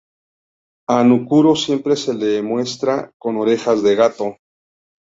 A 0.89 0.95
Nakuru 1.03 1.53
siempre 1.55 1.95
se 1.95 2.15
le 2.15 2.41
muestra 2.41 3.11
con 3.19 3.37
orejas 3.37 3.83
de 3.83 3.93
gato. 3.93 4.37